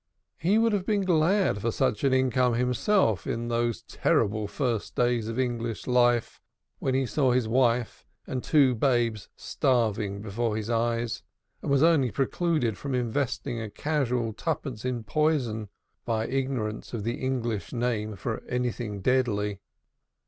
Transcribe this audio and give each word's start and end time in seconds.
He 0.39 0.57
would 0.57 0.73
have 0.73 0.87
been 0.87 1.05
glad 1.05 1.63
of 1.63 1.75
such 1.75 2.03
an 2.03 2.11
income 2.11 2.55
himself 2.55 3.27
in 3.27 3.49
those 3.49 3.83
terrible 3.83 4.47
first 4.47 4.95
days 4.95 5.27
of 5.27 5.37
English 5.37 5.85
life 5.85 6.41
when 6.79 6.95
he 6.95 7.05
saw 7.05 7.31
his 7.33 7.47
wife 7.47 8.03
and 8.25 8.43
his 8.43 8.49
two 8.51 8.73
babes 8.73 9.29
starving 9.35 10.19
before 10.23 10.57
his 10.57 10.71
eyes, 10.71 11.21
and 11.61 11.69
was 11.69 11.83
only 11.83 12.09
precluded 12.09 12.79
from 12.79 12.95
investing 12.95 13.61
a 13.61 13.69
casual 13.69 14.33
twopence 14.33 14.85
in 14.85 15.03
poison 15.03 15.69
by 16.03 16.25
ignorance 16.25 16.95
of 16.95 17.03
the 17.03 17.19
English 17.21 17.71
name 17.71 18.15
for 18.15 18.41
anything 18.49 19.01
deadly. 19.01 19.59